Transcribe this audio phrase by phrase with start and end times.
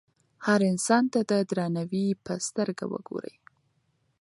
[0.45, 3.35] هر انسان ته د درناوي په سترګه وګورئ.